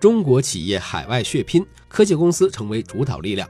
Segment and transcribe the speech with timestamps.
[0.00, 3.48] 中国企业海外血拼，科技公司成为主导力量。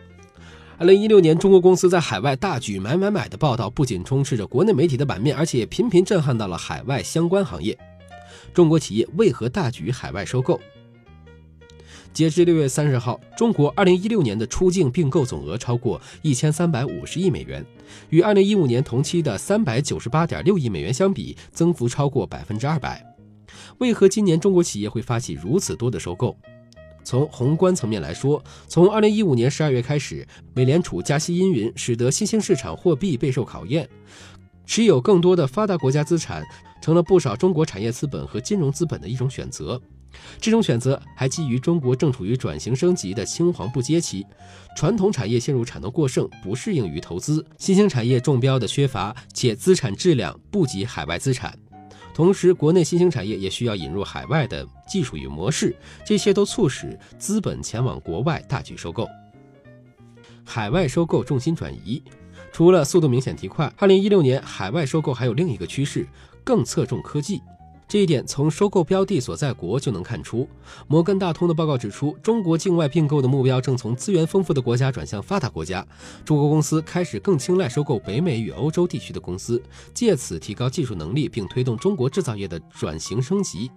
[0.79, 7.77] 二零一六年，中国公司在海外大举买买买的报道，不仅充斥着国内媒体的版面，而且频频震撼到了海外相关行业。
[8.55, 10.59] 中国企业为何大举海外收购？
[12.14, 17.65] 截至六月三十号，中国二零一六年的出境并购总额超过一千三百五十亿美元，
[18.09, 23.08] 与二零一五年同期的三百九十八点六亿美元相比，增幅超过百分之二百。
[23.79, 26.37] 为何今年中国企业会发起如此多的收购？
[27.05, 33.89] 从宏观层面来说，从二零一五年十二月开始，美联储加息阴云，使得新兴市场货币备受考验，
[34.67, 36.45] 持有更多的发达国家资产
[36.83, 39.81] 成了不少中国产业资本和金融资本的一种选择。
[40.41, 44.27] 这种选择还基于中国正处于转型升级的青黄不接期，
[44.77, 51.59] 传统产业陷入产能过剩，不适应于投资；新兴产业中标的缺乏，且资产质量不及海外资产。
[52.19, 55.72] 同时，国内新兴产业也需要引入海外的技术与模式，
[56.05, 59.06] 这些都促使资本前往国外大举收购。
[60.44, 62.02] 海外收购重心转移，
[62.50, 66.08] 除了速度明显提快，二零一六年海外收购还有另一个趋势，
[66.42, 67.41] 更侧重科技。
[67.89, 70.47] 这一点从收购标的所在国就能看出。
[70.86, 75.84] 摩根大通的报告指出，中国境外并购的目标正从资源丰富的国家转向发达国家。
[76.22, 79.61] 中国公司开始更青睐收购北美与欧洲地区的公司，
[79.94, 83.70] 借此提高技术能力，并推动中国制造业的转型升级。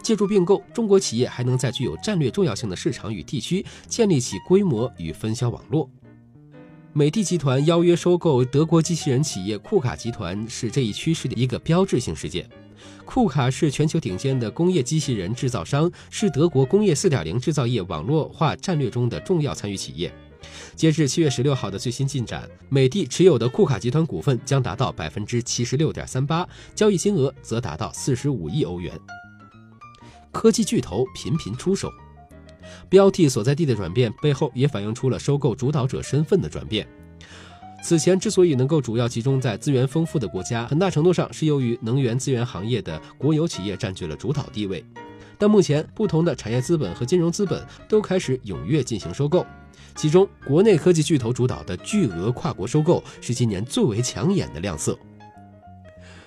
[0.00, 5.90] 借助并购，中国企业还能在具有战略重要性的市场与地区建立起规模与分销网络。
[6.92, 12.48] 美的集团邀约收购德国机器人企业库卡集团，是这一趋势的一个标志性事件。
[13.04, 20.12] 库卡是全球顶尖的工业机器人制造商，是德国工业4.0制造业网络化战略中的重要参与企业。
[20.74, 28.98] 截至七月十六号的最新进展，美的持有的库卡集团股份将达到百分之七十六点三八，交易金额则达到四十五亿欧元。
[30.30, 31.90] 科技巨头频频出手，
[32.88, 36.86] 标的所在地的转变背后也反映出了收购主导者身份的转变。
[37.82, 44.84] 此前之所以能够主要集中在资源丰富的国家，很大程度上是由于能源资源行业的国有企业占据了主导地位。
[45.38, 49.46] 但目前，不同的产业资本和金融资本都开始踊跃进行收购，
[49.94, 54.98] 其中国内科技巨头主导的巨额跨国收购是今年最为抢眼的亮色。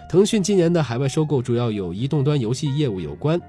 [0.10, 3.40] 腾讯今年的海外收购主要有移动端游戏业务有关。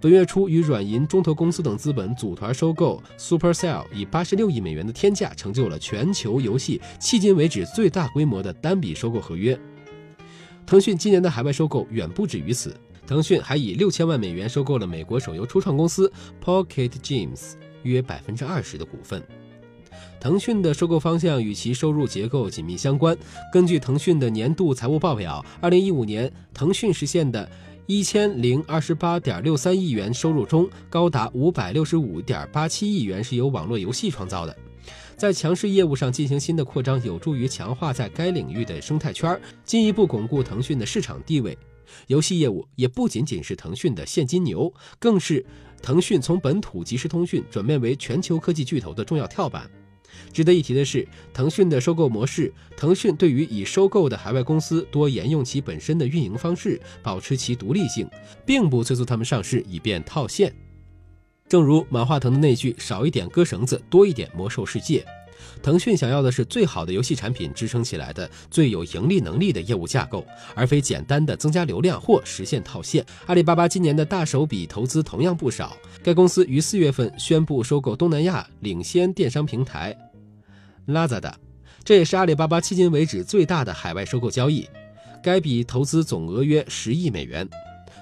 [0.00, 9.58] 本月初，与软银、中投公司等资本组团收购 Supercell，以八十六亿美元的天价，成就了全球游戏迄今为止最大规模的单笔收购合约。
[10.64, 12.76] 腾讯今年的海外收购远不止于此，
[13.08, 16.12] 腾讯还以六千万美元收购了美国手游初创公司
[16.44, 19.20] Pocket Games 约百分之二十的股份。
[20.20, 23.16] 腾讯的收购方向与其收入结构紧密相关。
[23.52, 27.48] 根据腾讯的年度财务报表，二零一五年腾讯实现的。
[27.88, 34.54] 一千零二十八点六三亿元收入中，高达五百六十五点八七亿元是由网络游戏创造的。
[35.16, 41.56] 在强势业务上进行新的扩张，有助于强化在该领域的生态圈，进一步巩固腾讯的市场地位。
[42.08, 45.42] 游戏业务也不仅仅是腾讯的现金牛，更是
[45.80, 49.66] 腾讯从本土即时通讯转变为全球科技巨头的重要跳板。
[50.32, 58.08] 值得一提的是，腾讯的收购模式，腾讯对于已收购的海外公司多沿用其本身的运营方式，保持其独立性，
[58.46, 60.54] 并不催促他们上市以便套现。
[61.48, 65.02] 正如马化腾的那句“少一点割绳子，多一点魔兽世界”，
[65.62, 73.02] 腾讯想要的是最好的游戏产品支撑起来的最有盈利能力的业务架构，而非简单的增加流量或实现套现。
[73.24, 79.96] 阿里巴巴今年的大手笔投资同样不少，该公司于四月份宣布收购东南亚领先电商平台。
[80.88, 81.34] Lazada，
[81.84, 84.66] 这也是阿里巴巴迄今为止最大的海外收购交易，
[85.22, 87.46] 该笔投资总额约十亿美元。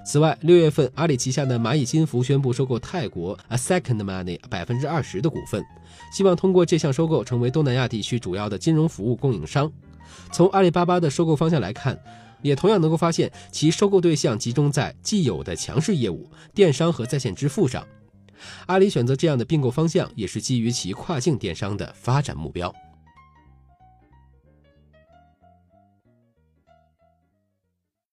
[0.05, 5.65] 此外，六月份阿里旗下的蚂蚁金服宣布收购泰国 A Second Money 百分之二十的股份，
[6.13, 9.71] 希望通过这项收购成为东南亚地区主要的金融服务供应商。
[10.31, 11.99] 从阿里巴巴的收购方向来看，
[12.41, 17.85] 也同样能够发现其收购对象集中在既有的强势业务——电商和在线支付上。
[18.67, 22.75] 阿里选择这样的并购方向，也是基于其跨境电商的发展目标。